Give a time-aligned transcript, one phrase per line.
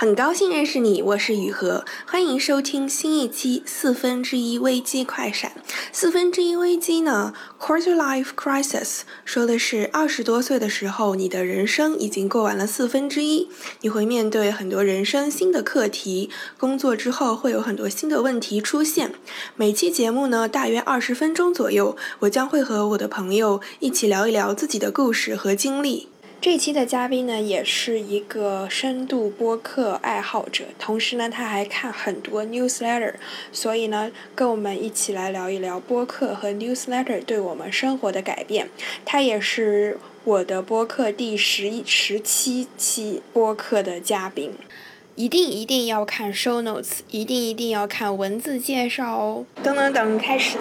[0.00, 5.50] 很高兴认识你，我是雨禾，欢迎收听新一期四分之一危机快闪。
[5.90, 13.48] 四分之一危机呢，quarter life crisis，说的是二十多岁的时候，你的人生已经过完了四分之一，
[13.80, 19.12] 你会面对很多人生新的课题，工作之后会有很多新的问题出现。
[19.56, 26.06] 每期节目呢，大约二十分钟左右，我将会和我的朋友一起聊一聊自己的故事和经历。
[26.40, 33.14] 这期的嘉宾呢，也是一个深度播客爱好者，同时呢，他还看很多 newsletter，
[33.50, 38.68] 所以呢，跟我们一起来聊一聊播客和 newsletter 对我们生活的改变。
[39.04, 44.52] 他也是我的播客第十一、十七期播客的嘉宾，
[45.16, 49.44] 一定一定要看 show notes，一定一定要看文字介绍哦。
[49.60, 50.56] 等等等，开始。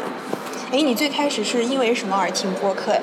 [0.71, 2.99] 哎，你最开始是因为什么而听播客？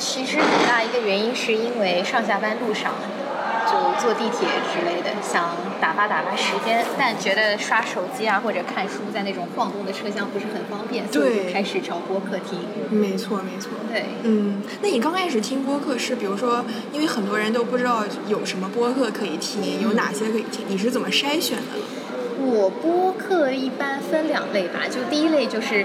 [0.00, 2.94] 其实很大一个原因是因为上下班路上，
[3.66, 12.60] 就坐地铁之类的，想打发打发时间，但觉得刷手机啊或者看书在那种晃动的车厢不是很方便，所以就开始找播客听。
[12.88, 13.72] 没错，没错。
[13.92, 14.06] 对。
[14.22, 22.42] 嗯，那你刚开始听播客是，比如说，因为很多人都不知道有什么播客可以听，有哪些可以听，你是怎么筛选的？
[22.42, 25.84] 我播客一般分两类吧，就第一类就是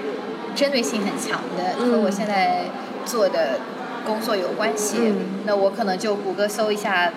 [0.56, 2.64] 针对性很强的，和我现在
[3.06, 3.60] 做的。
[4.06, 5.14] 工作有关系，
[5.46, 7.12] 那我可能就谷歌搜一下，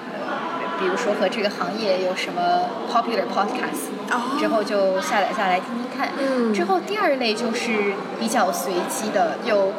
[0.81, 6.55] 比如说和这个行业有什么 popular podcast，之后就下载下来听听看。
[6.55, 9.73] 之后第二类就是比较随机的，有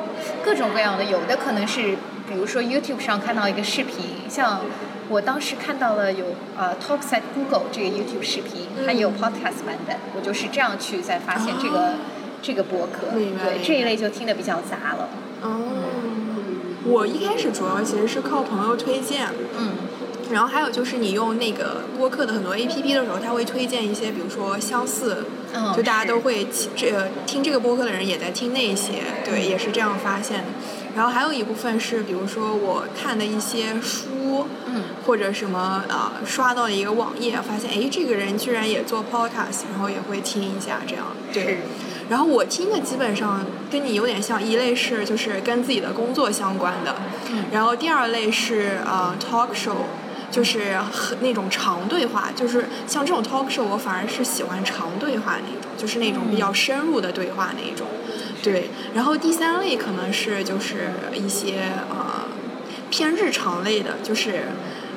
[0.44, 1.98] 各种各样的，有的可能是
[2.30, 4.62] 比如说 YouTube 上看到一个视频，像
[5.10, 6.26] 我当时看到了有
[6.58, 11.94] 呃 Talks at Google 这个 YouTube 视频，它也有 podcast 版本，我就是这样去才发现这个
[12.42, 15.10] 这个博客，对这一类就听的比较杂了。
[16.90, 19.74] 我一开始主要其实是靠朋友推荐，嗯，
[20.32, 30.46] 然后还有就是你用那个播客的很多 A P P 的时候，他会推荐一些，比如说相似，嗯，就大家都会这听这个播客的人也在听那些，对，也是这样发现的。
[30.96, 41.60] 然后还有一部分是，比如说我看的一些书，嗯，或者什么啊，刷到了一个网页，发现哎，这个人居然也做 podcast，然后也会听一下这样，对。
[42.10, 46.96] 然后我听的基本上跟你有点像，一类是就是跟自己的工作相关的，
[47.52, 49.84] 然后第二类是呃 talk show，
[50.32, 50.76] 就是
[51.22, 57.86] 那种长对话，就是像这种 talk show 我反而是喜欢长对话那种，就是那种比较深入的对话那一种，
[58.42, 58.70] 对。
[58.96, 62.26] 然后第三类可能是就是一些呃
[62.90, 64.46] 偏日常类的，就是。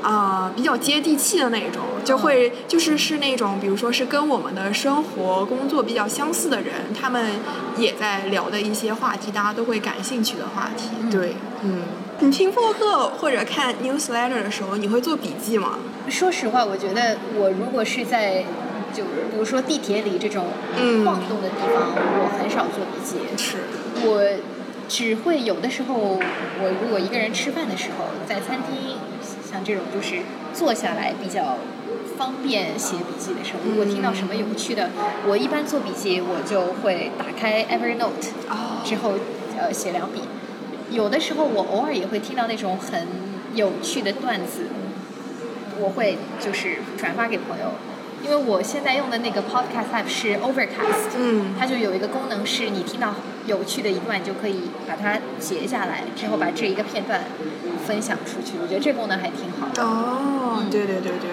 [0.02, 7.32] 啊，比较接地气的那种，就会就是是那种，比如说是跟我们的生活、工作比较相似的人，他们
[7.76, 10.90] 也在聊的一些话题，大家都会感兴趣的话题。
[11.10, 11.82] 对，嗯。
[12.20, 15.78] 你听播客或者看 newsletter 的时候，你会做笔记吗？
[16.08, 18.44] 说实话，我觉得我如果是在
[18.94, 20.46] 就比如说地铁里这种
[21.04, 23.16] 晃动的地方，我很少做笔记。
[23.36, 23.56] 是。
[24.06, 24.22] 我
[24.88, 28.98] 只会有的时候，我如果一个人吃饭的时候，在餐厅。
[29.52, 30.16] 像这种就是
[30.54, 31.58] 坐下来比较
[32.16, 34.88] 方便写笔记的时候，如果听到什么有趣的，
[35.26, 38.32] 我一般做笔记我就会打开 Evernote，
[38.82, 39.12] 之后
[39.58, 40.22] 呃写两笔。
[40.90, 43.06] 有的时候我偶尔也会听到那种很
[43.54, 44.66] 有趣的段子，
[45.80, 47.72] 我会就是转发给朋友。
[48.22, 53.15] 因为我现在用的那个 podcast app 是 Overcast，嗯，它就有一个功能是你听到
[53.47, 57.25] 有趣的一段就可以把它截下来，之后把这一个片段
[57.84, 58.55] 分享出去。
[58.62, 59.82] 我觉得这功能还挺好的。
[59.82, 61.31] 哦，对对对对，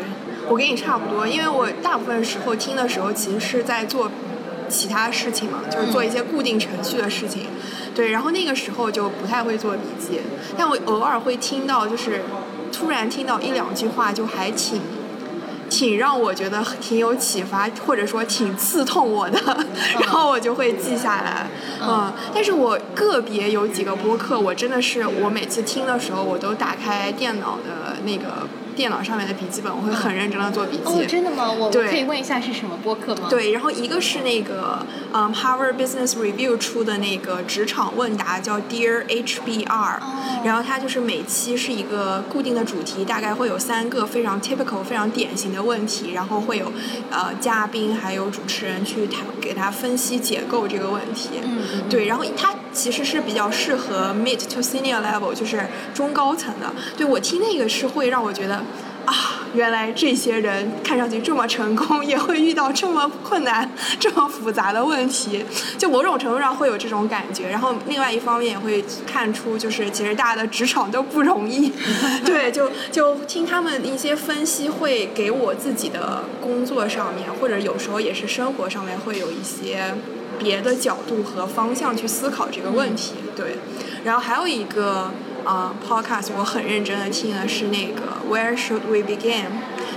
[0.48, 4.12] 我跟你差不多，因为我大部分时候听的时候其实是在做
[4.68, 7.48] 其他事情嘛，就是做一些固定程序的事情，
[7.94, 10.22] 对，然后那个时候就不太会做笔记，
[10.58, 12.24] 但我偶尔会听到，就是
[12.72, 14.82] 突然听到一两句话，就还挺。
[15.80, 19.40] 挺让我觉得挺有启发，或者说挺刺痛我的，
[19.98, 21.48] 然后我就会记下来。
[21.82, 28.46] 嗯，但是我个别有几个播客，我真的是我每次听的时候，我都打开电脑的那个。
[28.80, 30.84] 电脑上面的笔记本，我会很认真的做笔记。
[30.86, 31.52] 哦，真的吗？
[31.52, 33.28] 我可以问一下是什么播客吗？
[33.30, 39.98] 对，然后一个是那个，嗯，Harvard Business Review 出的那个职场问答，叫 Dear HBR。
[40.00, 40.42] 哦。
[40.46, 46.72] 然后它就是每期是一个固定的主题，大概会有三个非常 typical、非常典型的问题，然后会有
[47.12, 51.32] 呃嘉宾还有主持人去谈，给他分析解构这个问题。
[51.44, 51.90] 嗯。
[51.90, 56.72] 对，然后它其实是比较适合 mid to senior level，就是中高层的。
[56.98, 58.64] 对我听那个是会让我觉得。
[59.06, 63.68] 啊，原来这些人看上去这么成功，也会遇到这么困难、
[64.00, 65.44] 这么复杂的问题，
[65.80, 67.50] 就某种程度上会有这种感觉。
[67.50, 71.74] 然后另外一方面也会看出，就是其实大家的职场都不容易。
[72.24, 79.96] 对，就就听他们一些分析，会给我自己的工作上面，或者有时候也是生活上面，会有一些
[80.40, 83.14] 别的角度和方向去思考这个问题。
[83.36, 83.58] 对，
[84.04, 85.12] 然后还有一个。
[85.46, 89.46] 啊，podcast 我很认真的听的是那个 Where Should We Begin？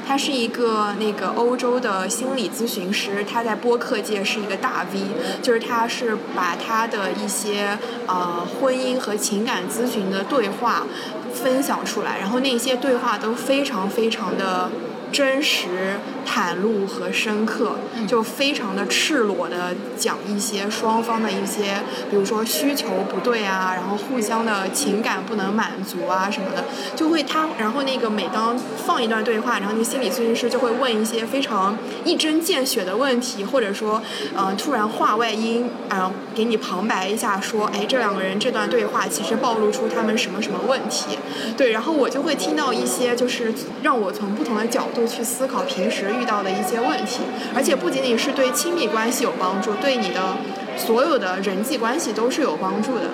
[0.06, 5.00] 他是一个那个欧洲的心理咨询师，他在播客界是一个大 V，
[5.42, 10.86] 就是他是把他的一些呃婚姻和情感咨询的对话
[11.34, 14.70] 分享出来，然后那些对话都非常非常的。
[15.12, 17.76] 真实、袒露和深刻，
[18.09, 26.64] 就非常的赤裸的讲一些双方的一些，比如说需求不对啊，然后互相的情感不能满足啊什么的，
[26.97, 34.00] 就会他，然后那个每当放一段对话，然后那心理咨询师就会问一些非常一针见血的问题，或者说，
[34.35, 41.19] 呃，突然话外音，啊，给你旁白一下，说，哎，这两个人这段对话其实暴露出他们什么什么问题，
[41.55, 45.01] 对，然后我就会听到一些，就是让我从不同的角度。
[45.06, 47.20] 去思考平时遇到的一些问题，
[47.54, 50.37] 而且不仅仅是对亲密关系有帮助，对你的
[50.76, 53.10] 所有的人际关系都是有帮助的。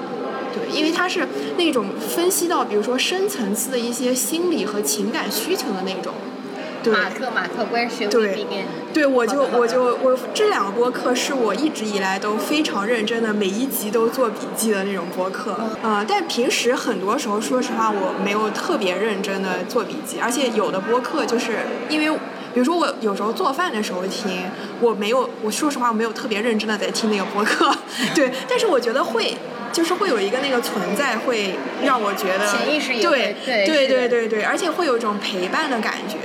[0.55, 1.27] 对，因为它是
[1.57, 6.15] 那种分析到，比如说深层次的一些心理和情感需求的那种。
[6.91, 8.47] 马克，马克，关学对，
[8.93, 15.57] 对，我就我就我这两个播客是我一直以来都非常认真的，每一集都做笔记的那种播客。
[15.83, 21.59] 嗯，但平时很多时候，说实话，我没有特别认真的做笔记，而且有的播客就是
[21.89, 22.19] 因为，
[22.55, 24.45] 比如说我有时候做饭的时候听，
[24.81, 27.71] 我没有，我说实话，我没有特别认真的在听那个播客。
[28.15, 29.37] 对，但是我觉得会，
[29.73, 31.55] 就是会有一个那个存在，会
[31.85, 36.17] 让我觉得潜意识对对对对对对，而且会有一种陪伴的感觉。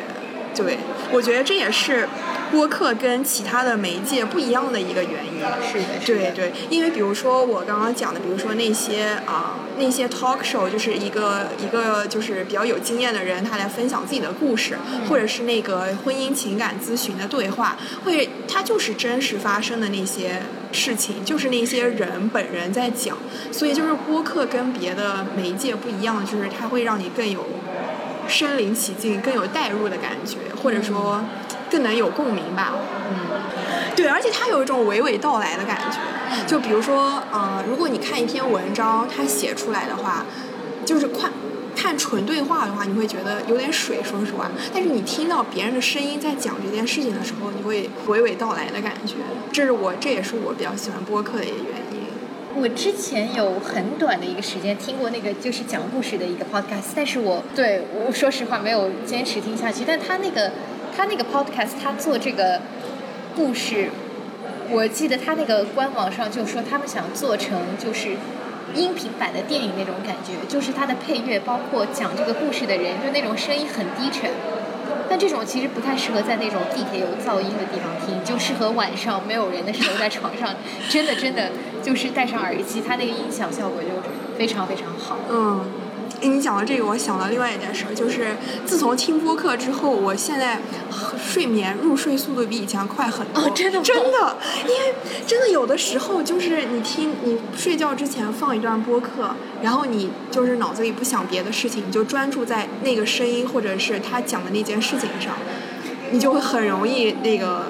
[0.56, 0.78] 对，
[1.12, 2.08] 我觉得这也是
[2.52, 5.34] 播客跟其他的媒介不一样的一个原因。
[5.70, 14.78] 是的，对对，因为比如说我刚刚讲的，比如说那些啊那些 talk show，就是一个一个就是比较有经验的人，他来分享自己的故事，
[15.10, 20.42] 或者是那个婚姻情感咨询的对话，会他就是真实发生的那些
[20.72, 23.18] 事情，就是那些人本人在讲，
[23.52, 27.46] 所以就是播客跟别的媒介不一样，就是它会让你更有。
[28.28, 31.24] 身临其境，更有代入的感觉，或者说
[31.70, 32.74] 更能有共鸣吧。
[33.10, 33.16] 嗯，
[33.96, 35.98] 对，而且它有一种娓娓道来的感觉。
[36.48, 40.26] 就比如说，呃，如果你看一篇文章，它写出来的话，
[40.84, 41.32] 就是看
[41.76, 44.50] 看纯对话的话，你会觉得有点水，说实话。
[44.74, 49.16] 但是你听到别人的声音在讲这件事情的时候，你会娓娓道来的感觉。
[49.52, 51.83] 这是我，这也是我比较喜欢播客的一个原因。
[52.56, 59.84] 我之前有很短的一个时间听过那个就是讲故事的一个 podcast，但是我对我说实话没有坚持听下去。
[59.86, 60.52] 但他那个
[60.96, 62.62] 他那个 podcast，他做这个
[63.36, 63.90] 故事，
[64.70, 68.12] 我记得他那个官网上就说他们想做成就是
[68.76, 74.30] 音频版的电影那种感觉，就是他的配乐，包括讲这个故事的人，就那种声音很低沉。
[75.10, 80.56] 但这种其实不太适合在那种地铁有噪音的地方听，就适合晚上没有人的时候在床上，
[80.90, 81.50] 真的真的
[81.84, 83.90] 就是戴上耳机，它那个音响效果就
[84.38, 85.18] 非常非常好。
[85.30, 85.62] 嗯。
[86.22, 90.58] 你讲到这个，我想到另外一件事，就是自从听播客之后，我现在
[91.22, 93.44] 睡眠入睡速度比以前快很多。
[93.44, 94.94] 哦，真的真的，因为
[95.28, 105.34] 真的有的时候就是你听你睡觉之前放一段播客，然后你就是脑子里不想别的事情，你就专注在那个声音或者是他讲的那件事情上，
[106.12, 107.66] 你就会很容易那个。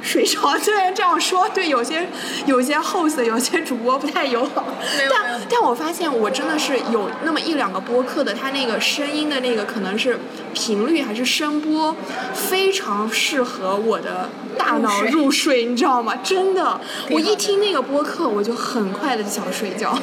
[0.00, 2.08] 睡着，虽然这样说对有些
[2.46, 4.64] 有些 host 有些主播不太友好，
[5.10, 10.18] 但但我发现我真的是有那么一两个播客的，他那个声音的那个可能是
[10.54, 11.94] 频率还是声波，
[12.32, 16.14] 非常适合我的大脑入睡，你知道吗？
[16.22, 19.98] 真的，我一听那个播客，我就很快的就想睡觉。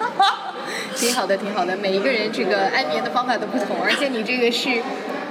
[0.96, 4.82] 挺好的，挺好的，每一个人这个安眠的方法都不同，而且你这个是。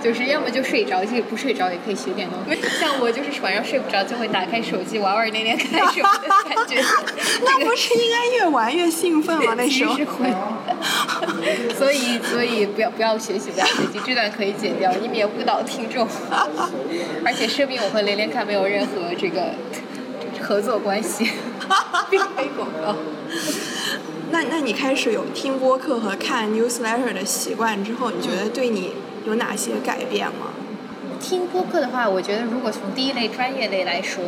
[0.05, 2.61] 就是要么就睡着，就不睡着也可以学点东西。
[2.79, 6.79] 像我就是晚上睡不着，就会打开手机玩玩连连看什么的感觉。
[7.43, 9.55] 那不是应该越玩越兴奋吗？
[9.57, 9.95] 那时候。
[9.95, 10.31] 会。
[11.75, 16.07] 所以所以不要不要学习不要学习，这段可以剪掉，以免误导听众。
[17.25, 19.55] 而且声明我和连连看没有任何这个
[20.39, 21.31] 合作关系，
[22.11, 22.95] 并非广告。
[24.29, 28.93] 那那你开始有听播客和看 newsletter 的习惯之后，你觉得对你？
[29.25, 30.53] 有哪些改变吗？
[31.19, 34.23] 听播客的话，我觉得如果从第一类专业类来说，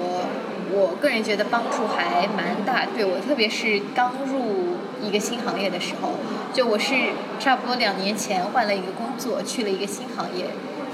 [0.72, 2.86] 我个人觉得帮助还蛮大。
[2.96, 6.14] 对我，特别是刚入一个新行业的时候，
[6.54, 6.96] 就我是
[7.40, 10.46] 差不多两年前换了一个工作，去了一个新行业，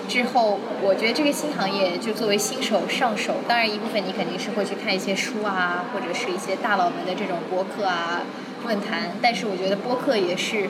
[0.09, 8.23] 之后，我觉得这个新行业就作为新手上手，当然一部分你肯定是会去看一些书啊，或者是一些大佬们的这种博客啊、
[8.65, 9.11] 论坛。
[9.21, 10.69] 但是我觉得播客也是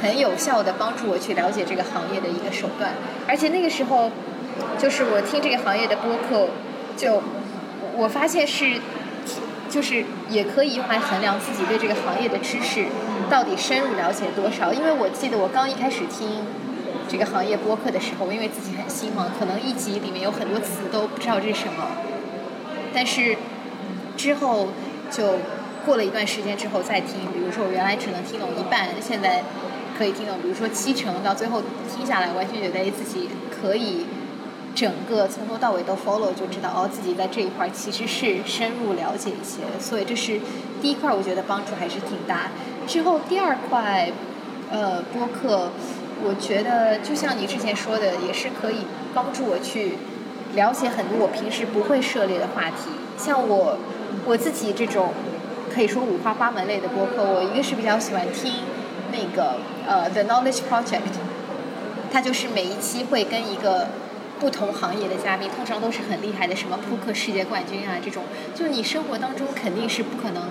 [0.00, 2.92] 很有效的帮助我去了解这个行业的一个手段。
[3.26, 4.10] 而且那个时候，
[4.78, 6.48] 就是我听这个行业的播客，
[6.96, 7.22] 就
[7.96, 8.80] 我发现是，
[9.68, 12.86] 就是也可以用来衡量自己对这个行业的知识
[13.28, 14.72] 到底深入了解多少。
[14.72, 16.44] 因为我记得我刚一开始听。
[17.08, 21.86] 这个行业播客的时候，因为自己很新嘛，可能一集里面有很多词都不知道这是什么。
[22.92, 23.36] 但是
[24.16, 24.70] 之后
[25.08, 25.38] 就
[25.84, 29.44] 过了一段时间之后再听，比如说我原来只能听懂一半，现在
[29.96, 31.62] 可以听懂，比如说七成，到最后
[31.94, 34.06] 听下来，完全觉得自己可以
[34.74, 39.62] 整个从头到尾都 follow，就知道哦，自己在这一块其实是深入了解一些。
[39.80, 40.40] 所以这是
[40.82, 42.50] 第一块，我觉得帮助还是挺大。
[42.86, 44.12] 之后第二块，
[44.70, 45.70] 呃，播客。
[46.24, 48.78] 我觉得就像你之前说的，也是可以
[49.12, 49.98] 帮助我去
[50.54, 52.88] 了解很多我平时不会涉猎的话题。
[53.18, 53.76] 像我
[54.24, 55.12] 我自己这种
[55.70, 58.50] 可以说五花八门类的播客，我一个是比较喜欢听
[59.16, 59.56] 那个
[59.86, 61.00] 呃 The Knowledge Project，
[62.12, 63.88] 它就是每一期会跟一个
[64.38, 68.22] 不同行业的嘉宾，通常都是很厉害的，什么扑克世界冠军啊这种，
[68.54, 70.50] 就你生活当中肯定是不可能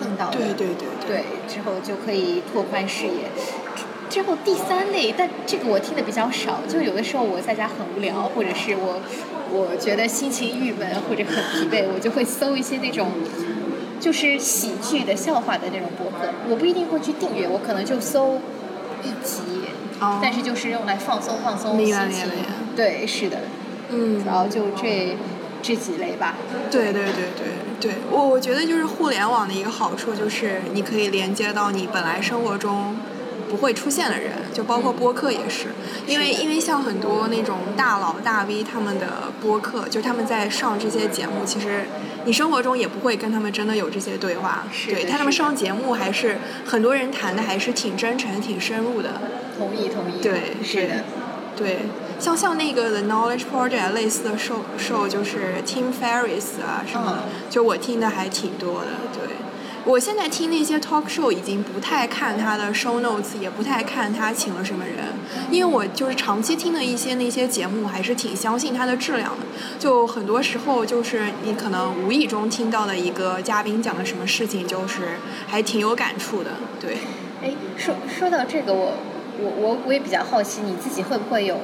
[0.00, 0.38] 碰到的。
[0.38, 0.86] 对对对。
[1.06, 3.30] 对，之后就可以拓宽视野。
[4.08, 6.60] 之后第三类，但这个我听的比较少。
[6.68, 9.00] 就有的时候我在家很无聊，或者是我
[9.50, 13.10] 我觉得心情郁闷或者很疲惫，我就会搜一些那种
[14.00, 16.28] 就是喜剧的笑话的那种博客。
[16.48, 18.40] 我不一定会去订阅，我可能就搜
[19.02, 19.42] 一集，
[20.22, 22.30] 但是就是用来放松放松心情。
[22.74, 23.38] 对，是的，
[23.90, 25.16] 嗯，主要就这
[25.62, 26.34] 这几类吧。
[26.70, 27.46] 对对对对
[27.80, 32.96] 对，我我觉得就是互联网的一个好处就是你可以连接到你本来生活中。
[33.48, 35.68] 不会出现的人，就包括播客也是，
[36.04, 41.86] 因为因为像很多那种大佬大 V 他们的播客，就他们在上这些节目，其实
[42.26, 49.22] 你生活中也不会跟他们真的有这些对话，对，他们上节目还是很多人谈的还是挺真诚、挺深入的。
[49.56, 50.20] 同意同意。
[50.20, 51.04] 对，是的。
[51.56, 51.78] 对，
[52.18, 59.25] 像像那个 The Knowledge Project 类似的 show show 就是 Tim Ferriss 啊什么的，就我听的还挺多的，对。
[59.86, 64.96] 我现在听那些 talk show 已经不太看他的 show notes，也不太看他请了什么人，
[65.48, 69.46] 因为我就是长期听的一些那些节目，还是挺相信他的质量的。
[69.78, 76.50] 就很多时候就是你可能无意中听到的一个嘉宾讲的什么事情，就是还挺有感触的。
[76.80, 76.96] 对。
[77.40, 78.92] 哎，说说到这个，我
[79.38, 81.60] 我我我也比较好奇，你自己会不会有？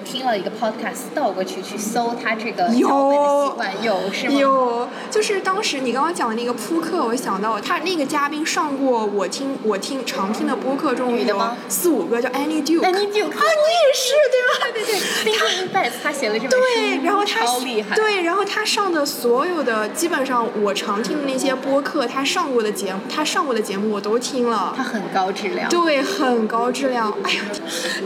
[0.00, 4.34] 听了一个 podcast，倒过去去搜他这个脚本的习惯，有是吗？
[4.38, 14.70] 有，就是当时你刚刚讲的那个扑克，我想到他那个嘉宾上过我听我听常听的播客中有四五个叫 Annie Duke，啊，你也是对吧？
[14.72, 15.32] 对对对，
[15.72, 27.42] 他他写了这本书，对，然后他超厉害，对，然后他上的所有的基本上我常听的那些播客，他上过的节目，他上过的节目我都听了，他很高质量，对，很高质量，哎呀，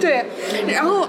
[0.01, 0.27] 对，
[0.69, 1.09] 然后。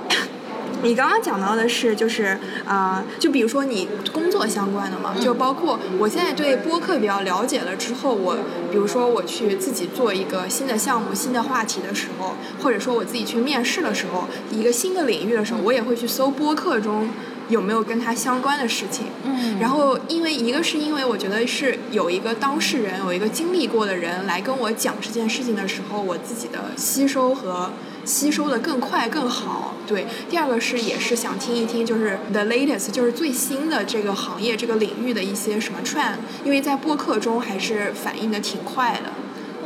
[0.86, 8.38] 你刚刚讲到的是，就是啊，就比如说你工作相关的嘛，就包括我现在对播客比较了解了之后，我
[8.72, 17.10] 比如说我去自己做一个新的项目、新的话题的时候，或者说我自己去面试的时候，一个新的领域的时候，我也会去搜播客中
[17.50, 19.08] 有没有跟它相关的事情。
[19.24, 19.60] 嗯。
[19.60, 27.72] 然后，因为一个是因为我觉得是有一个当事人，有一个经历过的人来跟我讲这件事情的时候，我自己的吸收和。
[28.06, 30.06] 吸收的更快更好，对。
[30.30, 39.12] 第二个是也是想听一听，就是 the latest，就是最新的这个行业这个领域的一些什么 trend，因为在播客中还是反应的挺快的。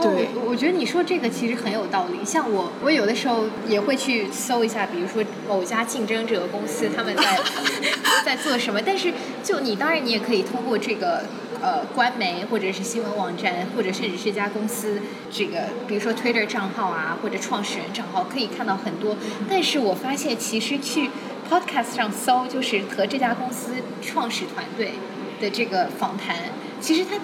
[0.02, 2.24] 对，我觉得你说这个其实很有道理。
[2.26, 7.40] 像我，我有的时候也会去搜一下，比如说某家竞争者公司他们在
[8.24, 8.82] 在做什么。
[8.82, 11.26] 但是就你当然你也可以通过这个。
[11.62, 19.18] 呃，官媒或者是新闻网站，或者甚至是一家公司，这个比如说 Twitter 账号啊，或者创始人账号，可以看到很多。
[19.50, 21.10] 但是我发现，其实去
[21.50, 24.94] Podcast 上搜，就是和这家公司创始团队
[25.42, 26.36] 的这个访谈，
[26.80, 27.18] 其实它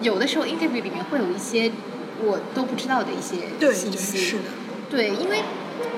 [0.00, 1.70] 有的时候 interview 里面会有一些
[2.22, 4.16] 我都不知道的一些信息。
[4.16, 4.44] 是的。
[4.90, 5.42] 对，因为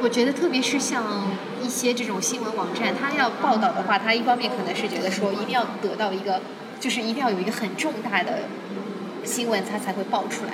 [0.02, 1.30] 我觉得，特别是像
[1.62, 6.40] 一些这种新闻网站，它要报道的话，它一方面可能是觉得说，一定要得到一个。
[6.78, 8.44] 就是一定要有一个很重大的
[9.24, 10.52] 新闻，它才会爆出来。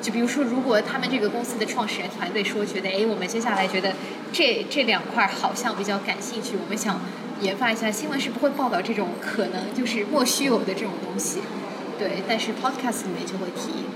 [0.00, 3.92] 就比如说，如果他们这个公司的创始人团队说，觉得哎，我们接下来觉得
[4.32, 7.00] 这这两块好像比较感兴趣，我们想
[7.40, 11.40] 研发一下，新闻是不会报道这种可能就是莫须有的这种东西。
[11.98, 13.86] 对，但是 podcast 里面就会提。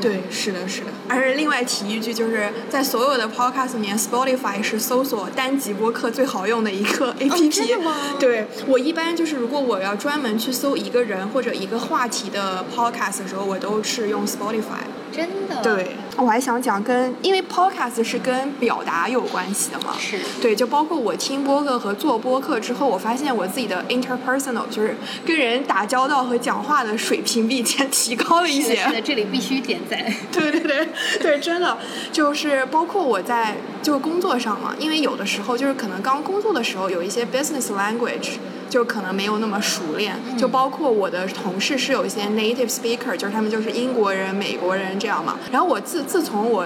[0.00, 0.88] 对，是的，是的。
[1.08, 7.78] 而且另外提一句，就是在所有的 podcast 里面，Spotify 是搜索单集播客最好用的一个 APP。
[8.18, 14.84] 对我一般就是，如果我要专门去搜一个人或者一个话题的 podcast 的时候，我都是用 Spotify。
[15.12, 15.62] 真的。
[15.62, 19.94] 对，我还想讲跟，因为 podcast 是跟表达有关系的嘛。
[19.98, 20.18] 是。
[20.40, 28.76] 对，就包括我听播客和做播客之后，我发现我自己的 interpersonal 就是跟人打交道和讲话的水平比以前提高了一些。
[28.76, 29.98] 是的，这里必须点赞。
[30.32, 30.88] 对对对
[31.20, 31.76] 对，真的
[32.12, 38.38] 就是包括我在就是工作上嘛，因为有的时候就是可能刚工作的时候有一些 business language。
[38.70, 45.36] 就可能没有那么熟练，就包括我的同事是有一些 native speaker，就是他们就是英国人、美国人这样嘛。
[45.50, 46.64] 然后我自自从我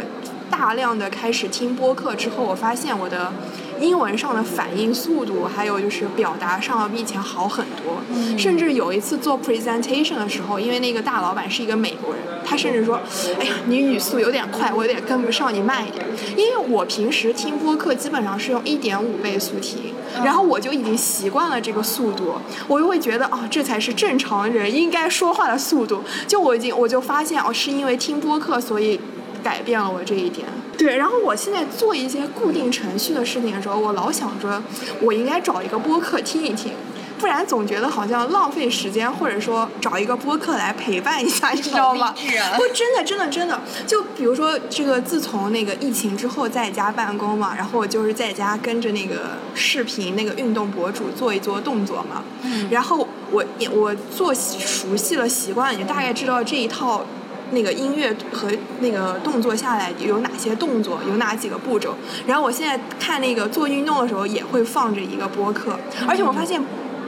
[0.50, 3.32] 大量的开始听播客之后，我发现我的
[3.80, 8.02] 英文上的反应速度，还有就是表达上要比以前好很多。
[8.38, 13.00] 甚至有一次做 presentation 的时候，因为那个大老板是一个美国人，他甚至说
[13.40, 16.04] ：“哎呀，你语速有点快，我有点跟不上，你慢一点。”
[16.36, 19.94] 因为我平时听播客基本上是用一点五倍速听。
[20.22, 22.34] 然后我就已经习惯了这个速度，
[22.68, 26.02] 我就会觉得哦，这才是正常人应该说话的速度。
[26.26, 29.00] 就我已经我就发现哦，是因为听播客所以
[29.42, 30.46] 改变了我这一点。
[30.76, 34.62] 对，然后我现在做一些固定程序的事情的时候，我老想着
[35.00, 36.72] 我应该找一个播客听一听。
[37.18, 42.14] 不然总觉得好像浪费时间，或者说找一个播客来陪伴一下，你知道吗？
[42.56, 43.60] 不，真的，真的，真的。
[43.86, 52.22] 就比如说这个，自从那个疫情之后在家办公嘛，然后我就是在家跟着那个视频那个运动博主做一做动作嘛。
[52.42, 52.68] 嗯。
[52.70, 57.06] 然后我我做熟悉了习惯，也大概知道这一套
[57.52, 61.94] 那个音乐和那个动作下来有哪些动作，有哪几个步骤。
[62.26, 66.60] 然后我现在看那个做运动的时候也会放着一个播客，而且我发现。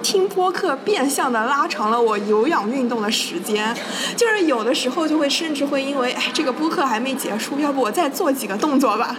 [0.09, 3.75] 听播客变相的拉长了我有氧运动的时间，
[4.17, 9.17] 就是有的时候就会甚至会因为哎这个播客还没结束，要不我再做几个动作吧？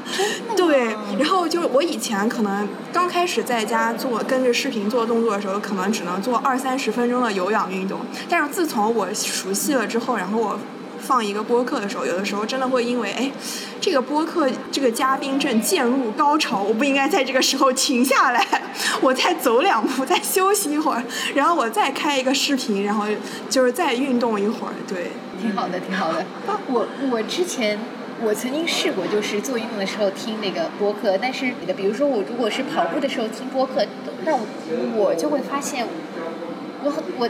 [0.56, 10.58] 对，然后就是我以前可能刚开始在家做跟着视频做动作的时候，可能只能做二三十分钟的有氧运动，但是自从我熟悉了之后，然后我。
[11.07, 13.31] 放一个播客的时候，有的时候真的会因为，哎，
[13.79, 18.45] 这个播客这个嘉宾正渐入高潮，我不应该在这个时候停下来，
[18.99, 21.01] 我再走两步，再休息一会儿，
[21.34, 23.05] 然后我再开一个视频，然后
[23.49, 26.25] 就是再运动一会儿，对，挺好的，挺好的。
[26.67, 27.79] 我我之前
[28.21, 33.86] 我曾经试过，就是做运动的时候听那个播客，但是比如说我如果是跑步的时候听播客，
[34.25, 34.41] 那我
[34.97, 35.88] 我就会发现，
[36.84, 37.29] 我我。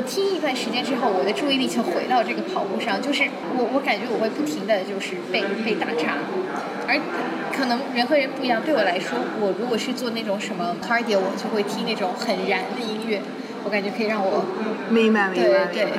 [0.00, 3.24] 听一段时间之后，我的注意力就回到这个跑步上，就是
[3.56, 6.16] 我我感觉我会不停的就是被被打岔，
[6.88, 6.98] 而
[7.52, 8.62] 可能人和人不一样。
[8.64, 13.20] 对我来说，我如果是做那种什么 cardio，我就会听那种很燃的音乐。
[13.64, 14.44] 我感觉可以让我
[14.90, 15.92] 明白明白对对，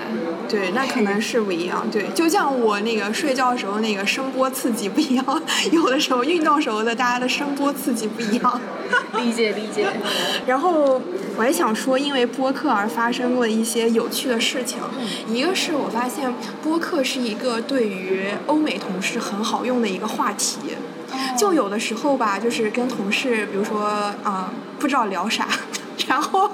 [0.74, 1.86] 那可能是不一样。
[1.92, 8.62] 对，就像我那个睡觉的时候那个声波刺激不一样，有的时候运动时候的大家的声波刺激不一样。
[9.18, 9.88] 理解理解。
[10.46, 11.02] 然后
[11.36, 14.80] 我还想说，因为播客而发生过一些有趣的事情。
[15.28, 20.60] 一个是我发现播客是一个对于欧美同事很好用的一个话题。
[21.38, 23.82] 就有的时候吧，就是跟同事，比如说
[24.24, 25.48] 啊，不知道聊啥，
[26.08, 26.52] 然后。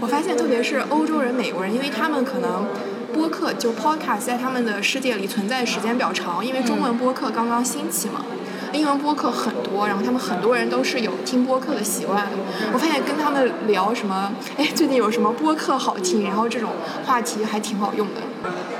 [0.00, 2.66] 我发现，特别是欧洲人、美国人，因为他们可能
[3.12, 8.24] 播客就 podcast 在他们的世界里存在时间比较长，因为中文播客刚刚兴起嘛。
[8.72, 12.26] 英文播客很多，然后他们很多人都是有听播客的习惯。
[12.72, 16.70] 我发现跟他们聊什么，哎，最近有什么播客好听，然后这种
[17.04, 18.22] 话题还挺好用的。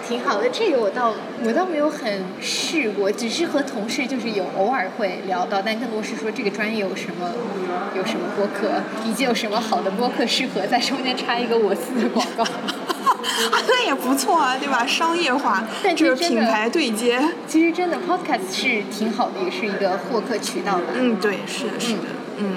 [0.08, 1.12] 挺好的，这个我倒
[1.44, 7.30] 我倒没有很试过，只是和同事就是有偶尔会聊到，但更多是说这个专业有什么
[7.94, 12.42] 有什么播客，以及有什么好的播客适合在中间插一个我司的广告。
[13.68, 14.86] 那也不错啊，对吧？
[14.86, 15.62] 商业化，
[15.96, 17.20] 就是品牌对接。
[17.46, 20.80] 其实真的，Podcast 是挺好的，也是一个获客渠道。
[20.94, 22.02] 嗯，对，是的，是的，
[22.38, 22.56] 嗯，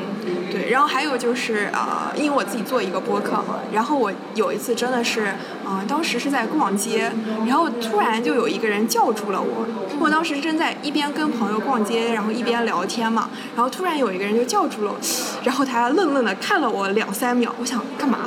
[0.51, 0.69] 对。
[0.69, 5.33] 然后还有就是呃，因为我自己做一个播客嘛，然后我有一次真的是，
[5.67, 7.11] 嗯，当时是在逛街，
[7.47, 9.65] 然后突然就有一个人叫住了我。
[9.97, 14.97] 我当时正在一边跟朋友逛街，然后一边聊天嘛，然后突然有一个人就叫住了我，
[15.43, 18.19] 然后他愣愣的看了我两三秒，我想干嘛？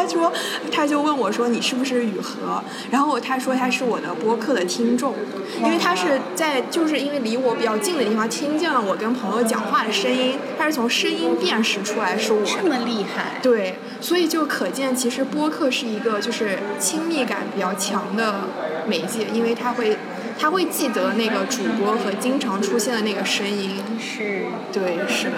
[0.00, 0.32] 他说，
[0.72, 5.14] 他就问我说：“你是不是雨禾？”然后他说他是我的播客的听众，
[5.62, 12.40] 因为他是在就是因为离我比较近的地方听见了我跟朋友讲话的声音，他是从声音辨识出来是我。
[12.44, 13.38] 这么厉害。
[13.42, 18.48] 对，所以就可见其实播客是一个就是亲密感比较强的
[18.86, 19.98] 媒介，因为它会。
[20.40, 23.76] 他会记得那个主播和经常出现的那个声音。
[24.00, 24.44] 是。
[24.72, 25.36] 对，是的。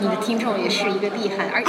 [0.00, 1.62] 你的听众也是一个厉害，而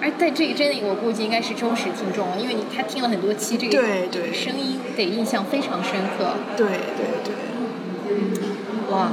[0.00, 6.32] 而在这个真的，我估计应该是忠实听众，因为你他听了很多期这个对对声音，得印象非常深刻。
[6.56, 7.34] 对对对。
[8.90, 9.10] 哇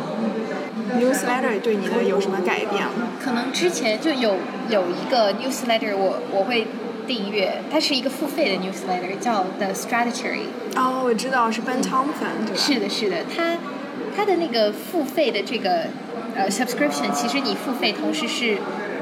[0.97, 4.37] ，newsletter 对你的有什么改变吗可能之前就有
[4.69, 6.65] 有一个 newsletter，我我会。
[7.11, 10.43] 订阅，它是一个付费的 newsletter，叫 The Strategy。
[10.77, 12.55] 哦，我知道是 Ben Thompson，对吧？
[12.55, 13.57] 是的，是的，他
[14.15, 15.87] 他的那个付费的这个
[16.33, 18.59] 呃 subscription，其实你付费同时是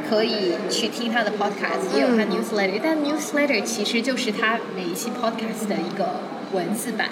[0.09, 7.09] 可以去听他的 podcast，也有他 newsletter，但 newsletter 其实就是他每一期 podcast 的一个文字版。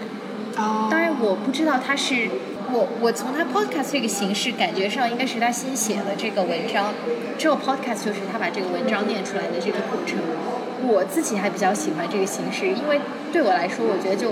[0.57, 0.87] 哦。
[0.89, 2.27] 当然，我不知道他是
[2.71, 6.93] 我我从他 podcast 这个形式感觉上，应该是他新写的这个文章，
[7.37, 10.17] 之后 podcast 就是他把这个文章念出来的这个过程。
[10.85, 13.01] 我自己还比较喜欢这个形式，因为
[13.31, 14.31] 对我来说，我觉得就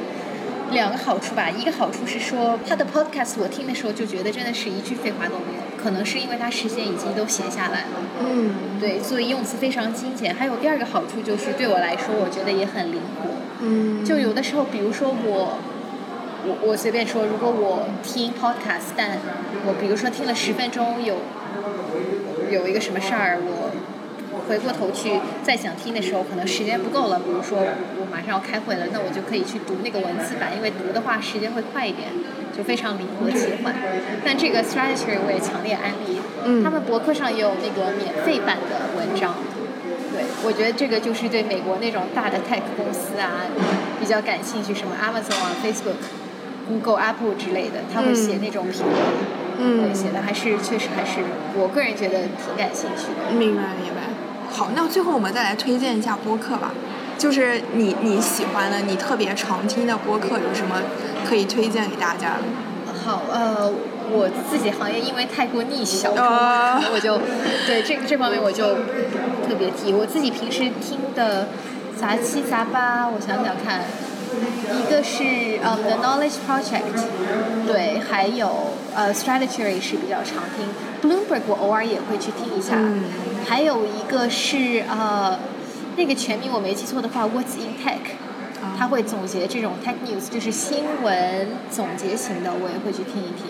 [0.71, 1.49] 两个好处吧。
[1.49, 8.01] 一个好处是说，他的 podcast 我听的时候就觉得真的是一句废话都没有，可能是因为他时间已经都写下来了。
[8.19, 8.79] 嗯。
[8.79, 10.35] 对，所以用词非常精简。
[10.35, 13.29] 还有第二个好处就是，对我来说，我觉得也很灵活。
[13.61, 14.05] 嗯。
[14.05, 15.57] 就有的时候，比如说我，
[16.47, 19.17] 我我随便说，如果我听 podcast，但
[19.65, 21.17] 我比如说听了十分钟，有
[22.51, 23.71] 有一个什么事儿，我。
[24.49, 27.17] 回过头去再想听的时候，可能时间不够了。
[27.17, 27.65] 比如说
[27.97, 32.10] 我马上要开会了，那我就可以去读那个文字版，因为读的话时间会快一点，
[32.55, 33.73] 就非常灵活切换。
[34.23, 36.21] 但这个 strategy 我也强烈安利，
[36.62, 39.34] 他们博客上也有那个免费版的文章。
[40.13, 43.49] 对，我觉得这个就是对美国那种大的 tech 公司啊
[43.99, 45.97] 比较感兴趣，什么 Amazon 啊、Facebook、
[46.67, 48.95] Google、Apple 之类的，他会写那种评论，
[49.60, 51.21] 嗯，写的还是确实还是
[51.56, 53.32] 我个人觉得挺感兴趣的。
[53.38, 54.01] 明白，明白。
[54.51, 56.71] 好，那最后我们再来推荐一下播客吧。
[57.17, 60.82] 就是你你喜欢的、你特别常听的播客有什么
[61.25, 62.34] 可以推荐给大家？
[63.06, 63.71] 好，呃，
[64.12, 66.25] 我自己行业因为太过逆小众，
[66.93, 67.17] 我就
[67.65, 68.75] 对这个这方面我就
[69.47, 69.93] 特别提。
[69.93, 71.47] 我自己平时听的
[71.95, 73.84] 杂七杂八，我想想看，
[74.77, 78.49] 一个是呃 The Knowledge Project，对，还有
[78.95, 80.67] 呃 Strategy 是比较常听
[81.01, 82.77] ，Bloomberg 我偶尔也会去听一下。
[83.47, 85.38] 还有一个是呃，
[85.95, 87.99] 那个全名我没记错的话，What's in Tech，
[88.77, 93.45] 他会总结这种 Tech News，就是新闻总结型的，我也会去听一听。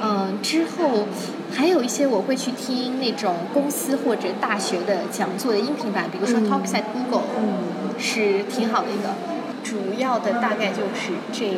[0.00, 1.06] 嗯，之后
[1.52, 9.33] 还有一些我会去听那种公司或者大学的讲座的音频版，比如说 Talks at Google，嗯是挺好的一个。
[9.64, 11.56] 主要的大概就是这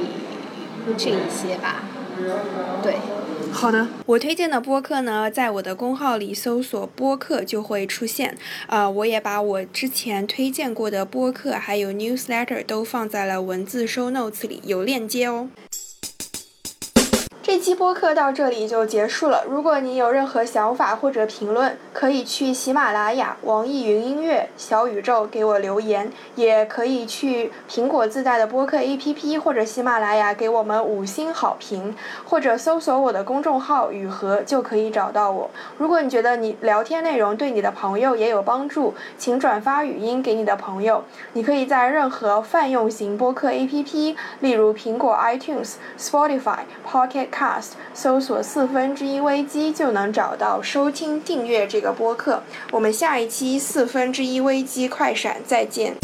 [0.97, 1.83] 这一些吧，
[2.83, 2.95] 对。
[3.53, 8.37] 好的，我推荐的播客呢，在我的公号里搜索“播客”就会出现。
[8.67, 15.49] 呃，我也把我之前推荐过的播客还有 newsletter 都放在了文字 show notes 里，有链接哦。
[17.57, 19.43] 这期播客到这里就结束了。
[19.49, 35.51] 如果你有任何想法或者评论，可以去喜马拉雅、网易云音乐、小宇宙给我留言，也可以去苹果自带的播客 APP 或者喜马拉雅给我们五星好评，或者搜索我的公众号“雨禾”就可以找到我。
[35.79, 41.03] 如果你觉得你聊天内容对你的朋友也有帮助，请转发语音给你的朋友。
[41.33, 47.46] 你可以在任何泛用型播客 APP，例如苹果 iTunes、Spotify、Pocket。
[47.95, 52.43] 搜索四分之一危机就能找到收听订阅这个播客。
[52.71, 55.97] 我们下一期四分之一危机快闪再见。